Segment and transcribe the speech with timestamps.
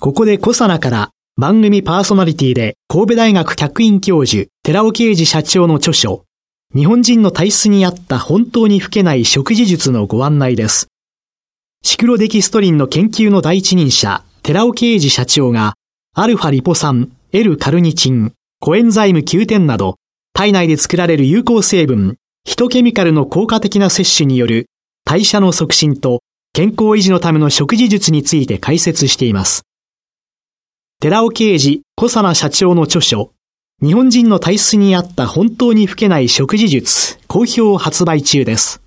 [0.00, 6.24] ここでコサナから番組パーソナリティで神戸大学客員教授寺尾啓二社長の著書
[6.72, 10.86] 日本人の体質に合った本当に老けない食事術のご案内です
[11.82, 15.74] シクロデキストリンの研究の第一人者寺尾啓二社長が
[16.14, 19.96] アルファリポ酸、L カルニチン、コエンザイム Q10 など
[20.32, 24.66] 体内で作られる有効成分ヒトケミカルの効果的な摂取による
[25.04, 26.20] 代謝の促進と
[26.52, 29.67] 健康維持のための食事術について解説しています。
[31.00, 33.30] 寺尾啓治小佐奈社長の著書、
[33.80, 38.82] 日本人の体質に合った本当に老けない食事術、好評発売中です。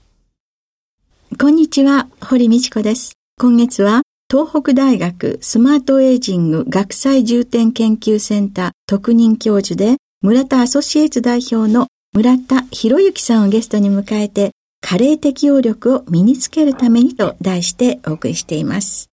[1.39, 3.14] こんにちは、堀道子です。
[3.39, 14.52] 今月は東北大学スマートエイジング学際重点研究センター特任教授で村田アソシエイツ代表の村田博之さんをゲストに迎えて
[14.82, 19.11] 加齢適応力を身につけるためにと題してお送りしています。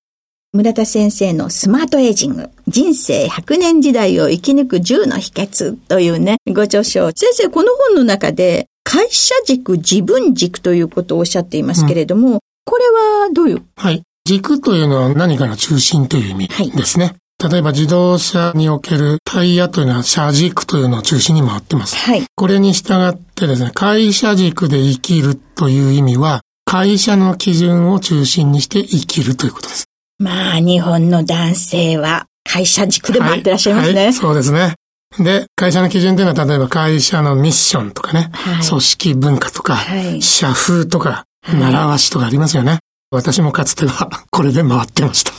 [0.55, 7.11] 村田先生のスマートエイジング、人生100年時代を生き抜く10の秘訣というね、ご著書。
[7.11, 13.63] 先生、この本の中で、会社軸、自分軸ということをおっしゃっていますけれども、うん、これはどういう？
[13.77, 14.03] はい。
[14.25, 17.05] 軸というのは何かの中心という意味ですね。
[17.05, 21.95] はい例えば自動車におけるタイヤというのは車軸というのを中心に回ってます。
[21.95, 22.25] はい。
[22.35, 29.88] これに従ってですね、会社軸で生きるという意味は、会社の基準を中心にして生きるということです。
[30.19, 33.95] まあ、日本の男性は会社軸で回ってらっしゃいますね。
[33.95, 34.75] はい、はい、そうですね。
[35.19, 42.79] で、会社の基準というのは、例えば会社のミッションとかね、はい、組織文化とか、はい、社風とか、習わしとかありますよね。
[43.11, 45.33] 私もかつては これで回ってました。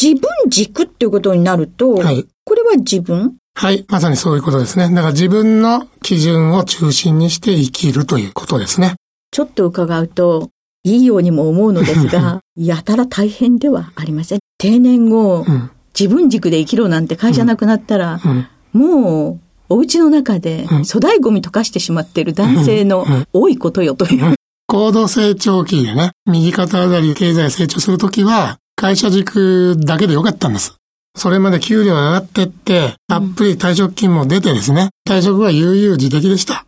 [0.00, 3.36] 自分軸っていうことになると、はい、これは自分？
[3.54, 4.88] はい、まさにそういうことですね。
[4.88, 8.94] だから自分の基準を中心にして生きるということですね。
[9.30, 10.50] ちょっと伺うと、
[10.82, 14.38] いいようにも思うのですが、やたら大変ではありません。
[14.58, 18.46] 定年後、うん、自分軸で生きろなんて会社なくなったら、うん。
[18.72, 24.34] もう、お家の中で粗大ゴミ溶かしてしまっている男性の多いことよという。
[24.66, 30.76] 高度成長期でね、右肩上がり経済成長するときは、会社軸だけでよかったんです。
[31.16, 36.64] それまで給料が上がってって、たっぷり退職金も出てですね、退職は悠々自適でした。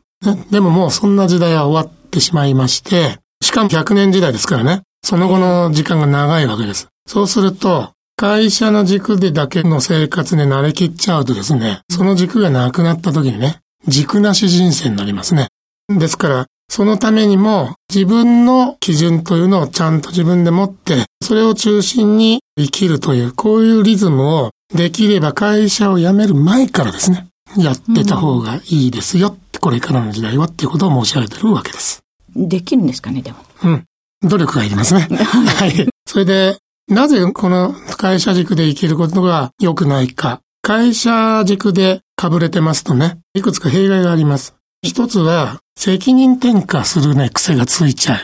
[0.50, 3.18] でももうそんな時代は終わってしまいまして、
[3.52, 6.88] しかも100年時代ですからね、その後の時間が長いわけです。
[7.06, 15.48] そうすると、会社の軸でだけの生活で慣れきっちゃうとですね、その軸がなくなった時にね、軸なし人生になりますね。
[15.90, 32.02] ですから、そのためにも自分の基準というのをちゃんと自分で持って、それを中心に生きるという、こういうリズムをできれば会社を辞める前からですね、やってた方がいいですよ、うん、これからの時代はっていうことを申し上げてるわけです。
[32.36, 33.38] できるんですかね、でも。
[33.64, 33.84] うん。
[34.22, 35.08] 努力がいりますね。
[35.10, 35.88] はい。
[36.06, 40.40] それで、なぜこの会社軸で生きることが良くないか。
[40.62, 44.54] 会社軸で被れてますとね、いくつか弊害があります。
[44.82, 48.18] 一つは、責任転嫁するね、癖がついちゃう。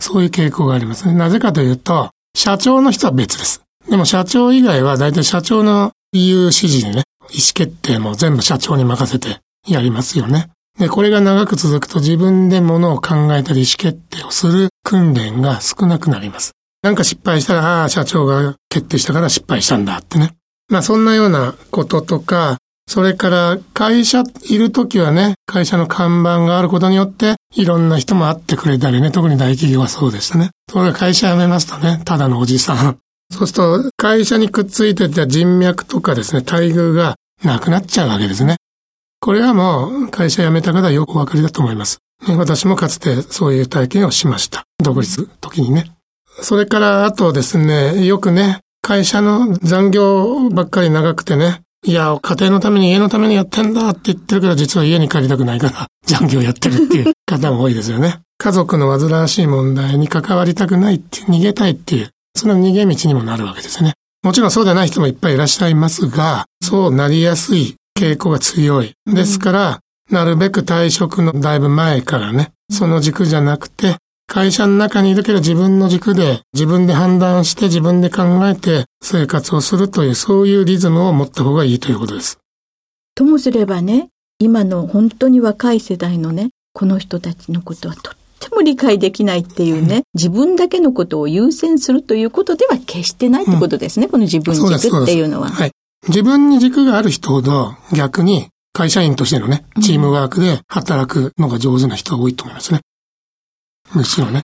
[0.00, 1.14] そういう傾向がありますね。
[1.14, 3.62] なぜかというと、社長の人は別です。
[3.88, 10.50] でも社長以外は大体社長の言う指示でね、意思決定も全部社長に任せてやりますよね。
[10.78, 16.52] で、これが長く続くと自分で物を考えたり意思決定をする訓練が少なくなります。
[16.82, 20.32] なんか失敗したら、ああ、社長が決定したから失敗したんだってね。
[20.68, 30.50] まあそんなようなこととか、それから会社いるときはね、会社の看板があることによって、いろんな人も会ってくれたりね、特に大企業はそうでしたね。
[30.66, 32.98] ところが会社辞めますとね、ただのおじさん。
[33.30, 37.14] そうすると、会社にくっついてた人脈とかですね、待遇が
[37.44, 38.56] なくなっちゃうわけですね。
[39.22, 41.98] これはもう、会社辞めた方はよくお分かりだと思います。
[42.36, 44.64] 私もかつてそういう体験をしました。
[44.82, 45.92] 独立時にね。
[46.40, 58.18] それから、あとですね、よくね、会社の残業ばっかり長くてね、いや、家庭のために家のためにやってんだって言ってるけど、実は家に帰りたくないから 残業やってるっていう 方も多いですよね。
[58.38, 63.94] 家族の煩わしい問題に関わりたくないって、逃げたいっていう、その逃げ道にもなるわけですね。
[64.24, 68.94] もちろんそうでない人もいっぱいいらっしゃいますが、そうなりやすい傾向が強い。
[69.06, 69.80] ですから、
[70.10, 73.96] なるべく退職のだいぶ前からね、その軸じゃなくて、
[74.26, 82.38] 会社の中にいるけど自分の軸で自分で判断して自分で考えて生活をするというそういうリズムを持った方がいいということです。
[83.14, 95.48] ともすればね、今の本当に若い世代のね、この人たちのことはとっても理解できないっていうね、自分だけのことを優先するということでは決してないってことですね、うん、この自分軸っていうのは。
[95.48, 95.72] はい。
[96.08, 102.80] 自分に軸がある人ほど逆に会社員としてのね、チームワークで働くのが上手な人が多いと思いますね。
[103.94, 104.42] むしろね。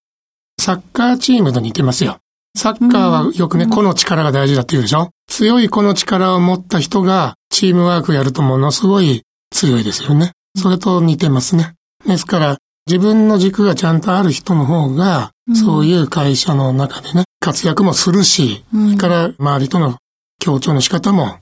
[0.60, 2.18] サッカーチームと似てますよ。
[2.56, 5.10] サッカーはよくね、個の力が大事だって言うでしょ？
[5.28, 10.32] 強い個の力を持った人がチームワークやるとものすごい強いですよね。
[10.56, 11.74] それと似てますね。
[12.06, 19.96] ですから、自分の軸がちゃんとある人の方が、そういう会社の中でね、活躍もするし、それから周りとの
[20.38, 21.38] 協調の仕方も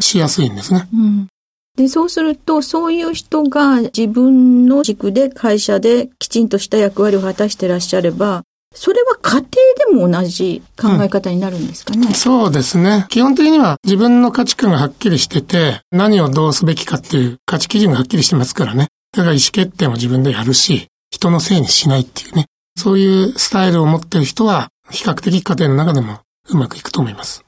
[0.00, 0.88] しやすいんですね。
[0.92, 1.28] うん
[1.76, 8.44] で、そうすると、そういう人が自分の軸で会社できちんとした役割を果たしてらっしゃれば、
[8.74, 9.42] それは家庭
[9.90, 13.06] でも同じ考え方になるんですかね、うん、そうですね。
[13.08, 18.88] 基本的には自分の価値観がはっきりしてて、何をどうすべきかっていう価値基準がはっきりしてますからね。
[19.12, 22.46] だから意思決定も自分でやるし、人のせいにしないっていうね。
[22.76, 26.20] そういうスタイルを持ってる人は、比較的家庭の中でも
[26.50, 27.43] うまくいくと思います。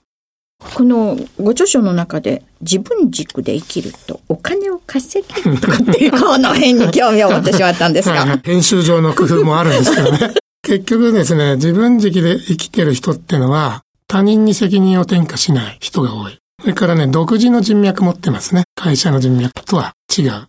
[0.59, 8.39] このご著書の中で自分軸で生きるとお金を稼げるとかっていうこの辺に興味を持ってしまったんですが。
[8.39, 10.35] 編集上の工夫もあるんですけどね。
[10.63, 16.39] 結局ですね、自分軸で生きてる人ってのは他人に責任を転嫁しない人が多い。
[16.61, 18.65] それからね、独自の人脈持ってますね。
[18.75, 20.47] 会社の人脈とは違う。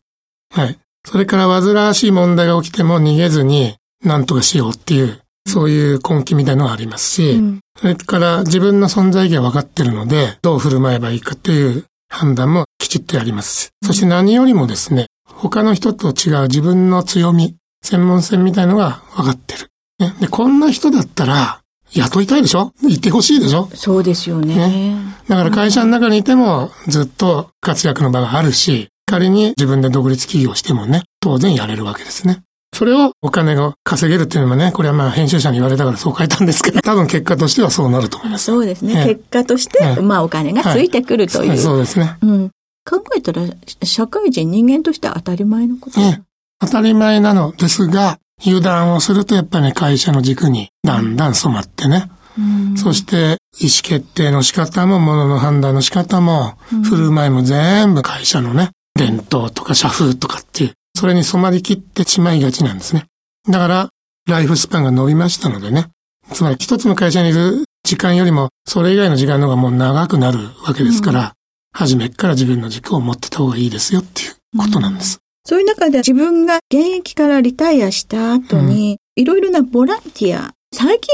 [0.53, 0.77] はい。
[1.05, 13.69] それから煩わしい問題が起きても逃げずに何とかしようっていう、そういう根気みたいなのがありますし、うん、それから自分の存在意義は分かってるので、どう振る舞えばいいかっていう判断もきちっとやります。
[13.83, 19.69] そして何よりもですね、他の人と違う自分の強み、専門性みたいのが分かってる。
[19.99, 21.61] ね、で、こんな人だったら、
[21.93, 22.73] 雇いたいでしょ？
[22.83, 23.69] いてほしいでしょ？
[23.73, 24.95] そうですよね、ね、
[25.29, 32.41] だから会社の中にいてもずっと活躍の場があるし、仮に自分で独立企業してもね、当然やれるわけですね。
[32.77, 38.45] それをお金を稼げるっていうのもね、これはまあ編集者に言われたからそう 書いたんですけど、多分結果としてはそうなると思います。
[38.45, 39.03] そうですね。
[39.03, 42.17] 結果として、まあお金がついてくるという、はい、そうですね。
[42.21, 42.49] うん。
[42.87, 43.41] 考えたら、
[43.81, 46.21] 社会人、人間として当たり前のこと、ね、
[46.59, 52.11] 当たり前なのですが、油断をするとやっぱりね、会社の軸にだんだん染まってね。
[52.37, 63.05] うん、そして、意思決定の仕方も、物の判断の仕方も、振る舞いも全部会社のね、伝統とか社風とかっていう、それに染まりきってしまいがちなんですね。
[63.47, 63.89] だから、
[64.27, 65.89] ライフスパンが伸びましたのでね。
[66.33, 71.31] つまり一つの会社にいる時間よりも、それ以外の時間の方がもう長くなるわけですから、うん、
[71.71, 75.17] 初めから自分の軸を持ってた方がいいですよっていうことなんです。
[75.17, 81.13] うん、そういう中で自分が現役からリタイアした後に、いろいろなボランティア、最近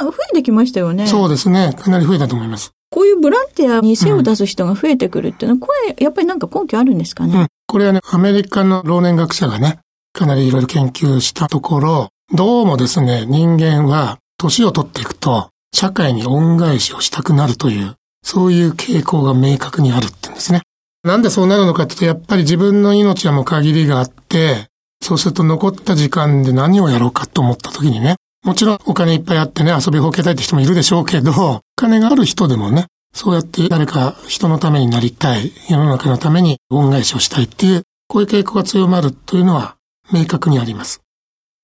[0.00, 1.06] は増えてきましたよね。
[1.06, 1.74] そうですね。
[1.78, 2.72] かなり増えたと思います。
[2.90, 9.80] こういうボランティアに背を出す人が増えてくるっていうのは、これ、やっぱりなんか根拠あるんですかね、うん、これはね、アメリカの老年学者がね、
[10.12, 20.62] かなりいろいろ研究したところ、どうもですね、人間は年を取っていくと、社会に恩返しをしたくなるという、そういう傾向が明確にあるって言うんですね。
[21.02, 24.68] なんでそうなるのかっていうと、やっぱり自分の命はもう限りがあって、
[25.02, 39.76] そうすると残った時間で何をやろうかと思った時にね、もちろんお金いっぱいあってね、遊びほけたいって人もいるでしょうけど、お金がある人でもね、そうやって誰か人のためになりたい、世の中のために恩返しをしたいっていう、こういう傾向が強まるというのは
[40.12, 41.00] 明確にあります。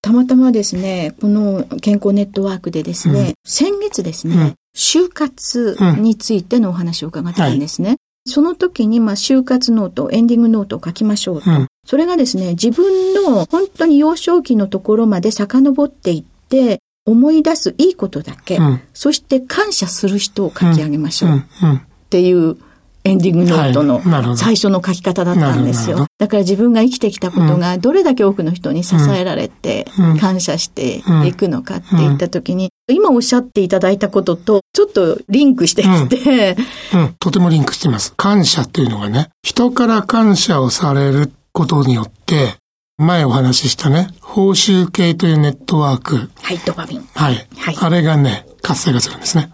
[0.00, 7.88] たまたまですね、この健康ネットワークでですね、うん、先月ですね、うん、就活についてのお話を伺ったんですね。
[7.88, 11.50] はい、その時に、まあ、終活ノート、エンディングノートを書きましょうと。
[11.50, 16.80] うん、それがですね、自分の本当に幼少期のところまで遡っていって、
[17.10, 21.38] 思い出すいいことだけ、うん、そして感謝する人を書き上げましょう。
[21.38, 22.56] っていう
[23.02, 26.06] エンディングノートの最初の書き方だったんですよ。
[26.18, 29.86] だから自分が生きてきたことがどれだけ多くの人に支えられて
[30.20, 36.56] 感謝していくのかって言った時に、今おっしゃっていただいたこととちょっとリンクしてきて、
[36.92, 38.12] うん、うん、とてもリンクしてます。
[38.16, 42.54] 感謝っていうのがね、人から感謝をされることによって
[43.00, 46.30] 前お話ししたね、報酬系というネットワーク。
[46.42, 47.08] はい、ドパミン。
[47.14, 47.48] はい。
[47.56, 49.50] はい、あれがね、活性化するんですね。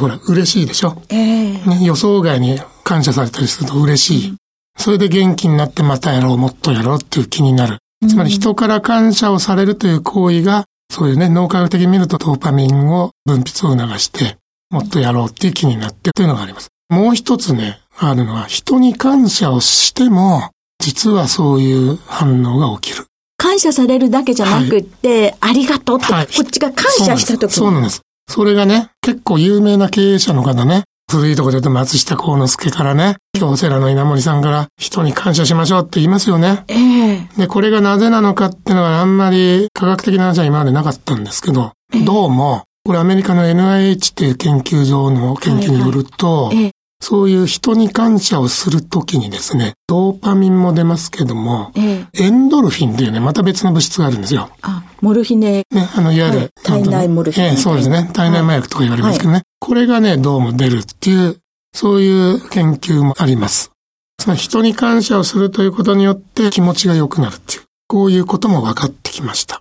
[0.00, 1.00] ほら、嬉しいでしょ？
[1.08, 4.30] ええー、ね、予想外に感謝されたりすると嬉しい。
[4.30, 4.36] うん、
[4.76, 7.78] それで元気になってまたやろう、もっとやろうっていう気になる。
[8.08, 14.38] つまり人から感謝をされるという行為が、そういうね、脳科学的に見るとドーパミンを分泌を促して、
[14.70, 16.68] もっとやろうっていう気になってというのがあります。
[16.88, 20.50] もう一つね、あるのは、人に感謝をしても、
[20.82, 23.06] 実はそういう反応が起きる。
[23.36, 28.02] 感謝されるだけじゃなくって、はい、ありがとうって、はい、こっちが感謝した時そうなんです。
[28.28, 36.64] それがね、結構有名な経営者の方ね、古いところで言うと松下幸之助からね、京セラの稲森さんから人に感謝しましょうって言いますよね。
[36.66, 37.28] ええ。
[37.34, 46.64] ー、で、これがなぜなのかっていうのはあんまり科学的な話は今までなかったんですけど、えー、どうも、これアメリカの NIH っていう研究所の研究によると、はいはい。
[46.64, 54.50] えー、そういう人に感謝をするときにですね、ドーパミンも出ますけども、えエンドルフィンっていうね、また別の物質があるんですよ。
[54.62, 55.64] あ、モルヒネ。
[55.72, 57.48] ね、あの、いわゆる、はい、体内モルヒネ。
[57.48, 58.08] ええ、そうですね。
[58.12, 59.34] 体内麻薬とか言われますけどね。
[59.34, 61.38] はい、これがね、どうも出るっていう、
[61.74, 63.72] そういう研究もあります。
[64.16, 69.60] つまり人に感謝をするということによって気持ちが良くなるっていう、こういうことも分かってきました。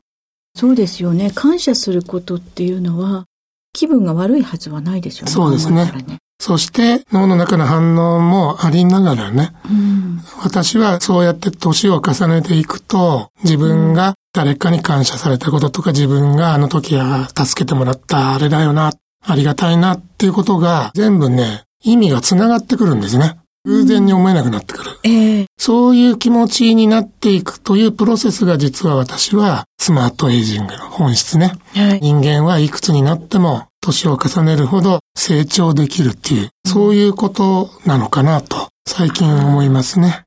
[0.56, 1.32] そうですよね。
[1.34, 3.26] 感謝することっていうのは、
[3.74, 5.32] 気分が悪いはずはないですよね。
[5.32, 5.86] そうですね。
[6.08, 18.92] ねそして脳の中の反応もありながらね、うん、私はそうやって年を重ねていくと、自分が誰かに感謝されたこととか、自分があの時は助けてもらったあれだよな、
[19.24, 23.38] ありがたいなっていうことが全部ね、意味が繋がってくるんですね。
[23.66, 24.90] 偶然に思えなくなってくる。
[25.04, 31.54] えー、そういう気持ちになっていくというプロセスが実は私はスマートエイジングの本質ね。
[31.76, 40.24] はい、人間はいくつになっても年を重ねるほど成長できるっていう、そういうことなのかなと最近思いますね。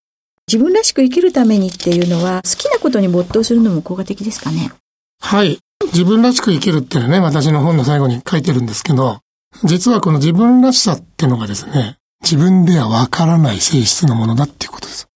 [0.47, 4.71] 自分らしく生きるためにっていうのは好きなことに没頭するのも効果的ですかね？
[5.21, 5.59] はい。
[5.87, 9.21] 自分らしく生きるっていうのはね、私の本の最後に書いてるんですけど、
[9.65, 15.07] 実はこの自分らしさっていうのがですね、自分ではわからない性質のものだっていうことです。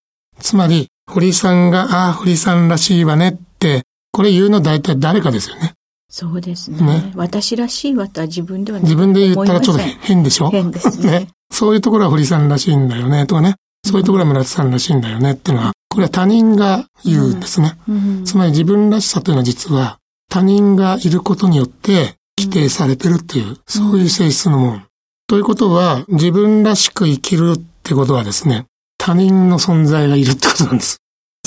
[0.41, 5.75] つまり、堀さんが、ああ、堀さんらしいわねって、これ言うの大体誰かですよね。
[6.11, 6.81] そうですね。
[6.81, 10.51] ね私らしいわとは自分では自分で言ったらちょっと変でしょ？
[10.51, 11.29] 変ですね ね。
[11.53, 13.57] そういうところは堀さんらしいんだよね、とかね。
[13.85, 17.77] そういうところは村田さんらしいんだよねっていうのは、これは他人が言うんですね。
[17.89, 19.99] うんうん、つまり自分らしさというのは実は
[20.31, 24.83] 他人がいることによって規定されてるっていう、そういう性質のもの。
[25.27, 28.67] ということは、自分らしく生きるってことはですね、
[28.99, 30.99] 他人の存在がいるってことなんです。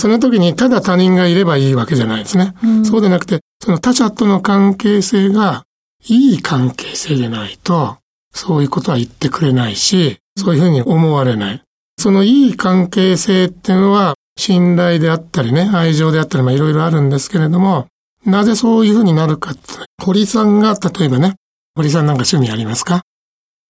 [0.01, 2.55] その時にただ他人がいればいいわけじゃないですね。
[2.63, 5.63] うん、そうでなくて、その他者との関係性が
[6.07, 7.97] いい関係性でないと、
[8.33, 11.61] そういうことは言ってくれないし、そういうふうに思われない。
[11.99, 17.85] そのいい関係性っていうのは、信頼であったりね、愛情であったり、まあいろいろあるんですけれども、
[18.25, 19.61] なぜそういうふうになるかって、
[20.01, 21.35] 堀さんが、例えばね、
[21.75, 23.03] 堀さんなんか趣味ありますか？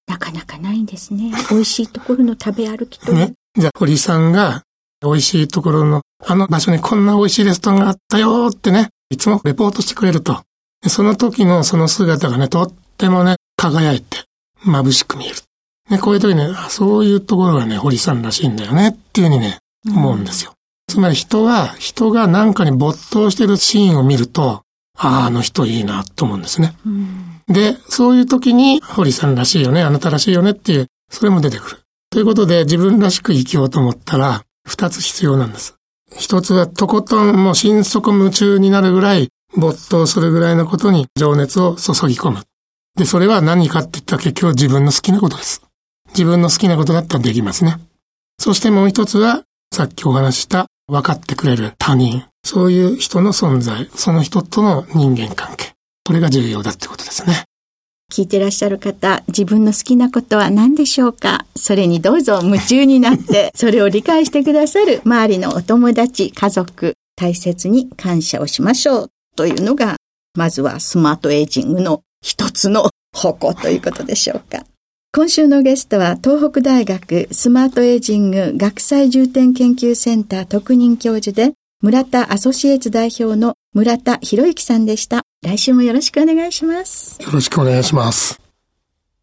[0.08, 1.34] なかなかないんですね。
[1.50, 3.12] 美味しいところの食べ歩きと。
[3.12, 3.34] ね。
[3.58, 4.64] じゃあ、堀さんが、
[5.04, 10.42] 美味しいところの、あの場所にこんな美味しいレストランがあったよってね、いつもレポートしてくれると。
[10.88, 14.18] その時のその姿がね、とってもね、輝いて、
[14.66, 15.36] 眩しく見える。
[15.90, 20.54] ね、こういう時ね、そういうところがね、堀さんらしいんだよねっていうふうにね、思うんですよ。
[20.88, 24.64] つまり人は、人が何かに没頭してるシーンを見ると、
[24.98, 26.76] ああ、あの人いいなと思うんですね。
[26.86, 31.80] うん、で、そういう時に、堀さんらしいよね、あなたらしいよねっていう、それも出てくる。
[32.10, 35.76] ということで、自分らしく生きようと思ったら、二つ必要なんです。
[36.18, 42.44] 一つは、とことんもう心底夢中になるぐらい、没頭するぐらいのことに情熱を注ぎ込む。
[42.98, 45.62] で、それは何かって言ったら結局自分の好きなことです。
[46.10, 47.78] 自分の好きなことだったらできますね。
[48.40, 52.26] そしてもう一つは、さっきお話した分かってくれる他人。
[52.44, 55.74] そういう人の存在、その人との人間関係。
[56.06, 57.46] これが重要だってことですね。
[58.12, 61.46] 聞いてらっしゃる方、自分の好きなことは何でしょうか？
[61.56, 69.96] それにどうぞ夢中になって、 それを理解してくださる周りのお友達、家族、大切に感謝をしましょうというのが、
[70.38, 74.64] まずはスマートエイジングの一つの方向ということでしょうか。
[75.14, 85.24] 今週のゲストは東北大学スマートエイジング学際重点研究センター特任教授で村田アソシエイツ代表の村田博之さんでした。
[85.44, 87.20] 来週もよろしくお願いします。
[87.20, 88.40] よろしくお願いします。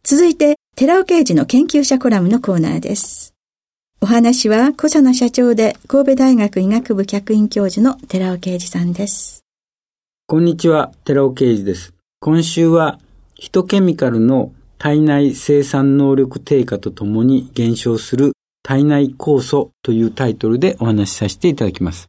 [0.02, 3.34] 続いて、寺尾刑事の研究者コラムのコーナーです。
[4.00, 9.44] お話は小佐野社長で神戸大学医学部客員教授の寺尾啓二さんです。
[10.26, 11.94] こんにちは、寺尾啓二です。
[12.18, 12.98] 今週は
[13.34, 18.32] ヒトケミカルの体内生産能力低下とともに減少する
[18.64, 22.08] 体内酵素というタイトルでお話しさせていただきます。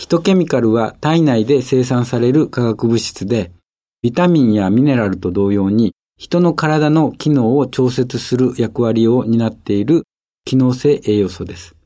[0.00, 3.52] ヒトケミカルは体内で生産される化学物質で、
[4.00, 10.04] ビタミンやミネラルと同様に人の体の機能を調節する役割を担っている
[10.46, 11.76] 機能性栄養素です。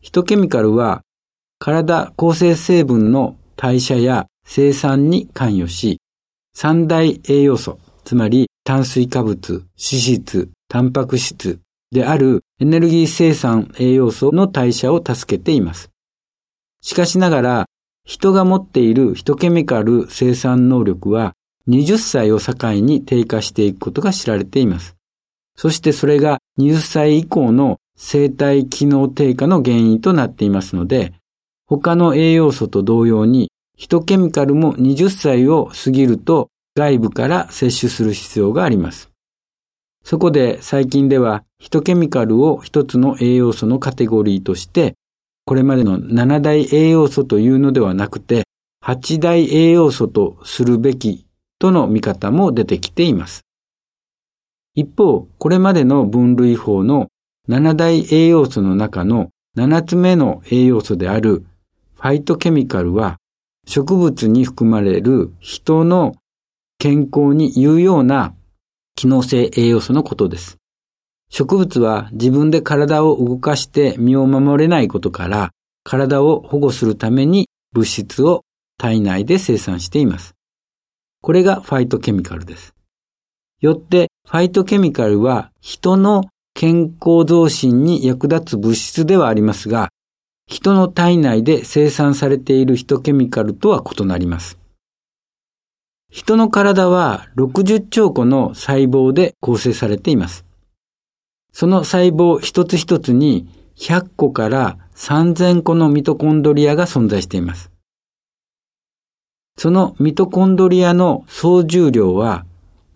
[0.00, 1.02] ヒトケミカルは
[1.58, 6.00] 体構成成分の代謝や生産に関与し、
[6.54, 15.91] 三大栄養素、つまり炭水化物、脂質、タンパク質であるエネルギー生産栄養素の代謝を助けています。
[16.82, 17.66] しかしながら、
[18.04, 21.34] 人が持っているヒトケミカル生産能力は
[21.68, 24.96] 20歳を境に低下していくことが知られています。
[25.56, 31.14] そしてそれが20歳以降の生体機能低下の原因となっていますので、
[31.66, 39.10] 他の栄養素と同様に、ヒトケミカルも20歳を過ぎると外部から摂取する必要があります。
[40.04, 44.94] そこで最近ではヒトケミカルを一つの栄養素のカテゴリーとして、
[45.44, 48.44] これまでの7大栄養素というのではなくて、
[48.84, 51.26] 8大栄養素とするべき
[51.58, 53.42] との見方も出てきています。
[54.74, 57.08] 一方、これまでの分類法の
[57.48, 61.44] 7大栄養素の中の7つ目の栄養素である
[61.94, 63.18] ファイトケミカルは
[63.66, 66.14] 植物に含まれる人の
[66.78, 68.34] 健康に有用な
[68.96, 70.61] 機能性栄養素のことです。
[71.34, 75.50] 植物は自分で体を動かして身を守れないことから
[75.82, 78.42] 体を保護するために物質を
[78.76, 80.34] 体内で生産しています。
[81.22, 82.74] これがファイトケミカルです。
[83.60, 89.88] よってファイトケミカルは人の健康増進に役立つ物質ではありますが、
[90.46, 94.58] 人の体内で生産されているヒトケミカルとは異なります。
[96.10, 100.44] 人の体は60兆個の細胞で構成されています。
[101.52, 107.70] その細胞一つ一つに100個から3000個のミトコンドリアが存在しています。
[109.58, 112.46] そのミトコンドリアの総重量は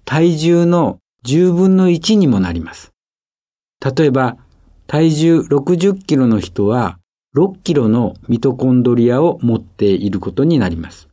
[0.05, 2.93] 体重の10分の1にもなります。
[3.85, 4.37] 例えば、
[4.87, 6.99] 体重60キロの人は
[7.35, 11.09] 6キロのミトコンドリアを持っていることになります。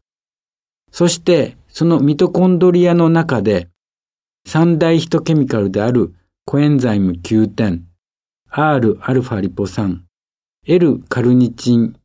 [0.91, 3.67] そして、そのミトコンドリアの中で、
[4.45, 6.13] 三大ヒトケミカルである
[6.45, 7.87] コエンザイム9点、
[8.51, 10.05] Rα リポ酸、
[10.67, 11.95] L カルニチン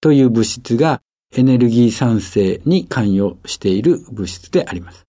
[0.00, 1.02] という物質が
[1.34, 5.04] エネルギー酸性に関与している物質であります。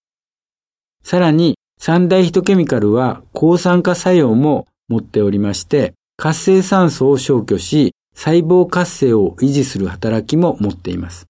[1.03, 11.27] さらに、三大ヒトケミカルは抗酸化作用も持っておりまして、活性酸素を消去し、細胞活性を維持する働きも持っています。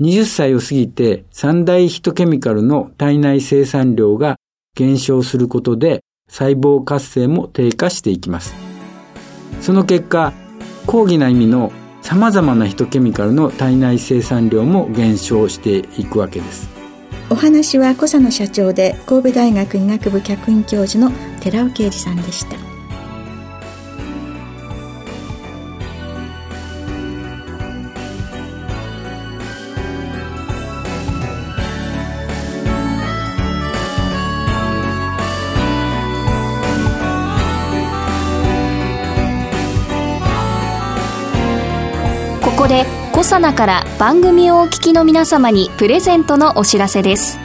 [0.00, 4.36] 20歳を過ぎて三大ヒトケミカルの体内生産量が
[4.74, 8.54] 減少することで細胞活性も低下していきます。
[9.60, 10.32] その結果、
[10.86, 16.68] 抗議な意味のさまざまなヒトケミカルの体内生産量も減少していくわけです。
[17.28, 21.10] お話は小佐野社長で神戸大学医学部客員教授の
[21.40, 22.75] 寺尾啓二さんでした
[42.68, 47.38] でコサナから番組をお聞きの皆様にプレゼントのお知らせです。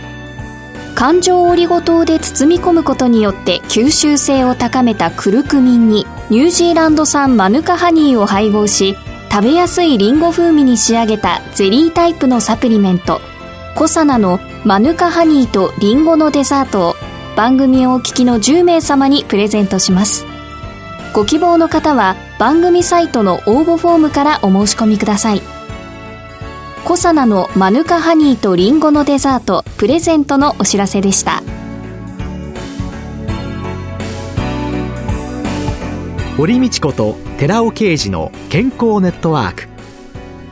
[0.96, 8.96] 環状オリゴ糖で包み込むことによって吸収性を高めたクルクミンにニュージーランド産マヌカハニーを配合し
[9.32, 13.20] 食べやすいリンゴ風味に仕上げたゼリータイプのサプリメント
[13.76, 16.96] コサナのマヌカハニーとリンゴのデザートを
[17.36, 20.31] 番組をお聞きの10名様にプレゼントします。
[21.14, 25.42] ご希望の方は番組サイトの応募フォームからお申し込みください。
[26.86, 31.44] コサナのマヌカハニーとリンゴのデザートプレゼントのお知らせでした。
[36.38, 39.68] 堀道子と寺尾啓二の健康ネットワーク。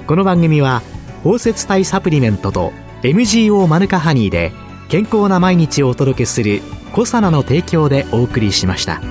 [0.08, 0.82] この番組は
[1.24, 4.52] 包摂体サプリメントと MGO マヌカハニーで
[4.90, 6.62] 健康な毎日をお届けする
[6.94, 9.02] コサナの提供でお送りしました。